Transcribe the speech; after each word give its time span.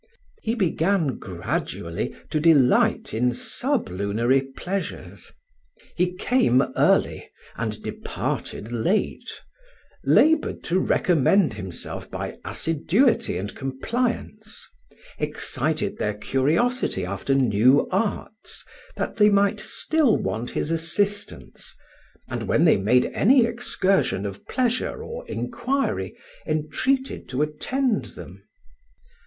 He 0.41 0.55
began 0.55 1.19
gradually 1.19 2.15
to 2.31 2.39
delight 2.39 3.13
in 3.13 3.35
sublunary 3.35 4.41
pleasures. 4.41 5.31
He 5.95 6.15
came 6.15 6.63
early 6.75 7.29
and 7.55 7.79
departed 7.83 8.71
late; 8.71 9.41
laboured 10.03 10.63
to 10.63 10.79
recommend 10.79 11.53
himself 11.53 12.09
by 12.09 12.35
assiduity 12.43 13.37
and 13.37 13.53
compliance; 13.53 14.67
excited 15.19 15.99
their 15.99 16.15
curiosity 16.15 17.05
after 17.05 17.35
new 17.35 17.87
arts, 17.91 18.65
that 18.95 19.17
they 19.17 19.29
might 19.29 19.59
still 19.59 20.17
want 20.17 20.49
his 20.49 20.71
assistance; 20.71 21.75
and 22.27 22.47
when 22.47 22.65
they 22.65 22.75
made 22.77 23.05
any 23.13 23.45
excursion 23.45 24.25
of 24.25 24.43
pleasure 24.47 25.03
or 25.03 25.27
inquiry, 25.27 26.17
entreated 26.47 27.29
to 27.29 27.43
attend 27.43 28.05
them. 28.15 28.41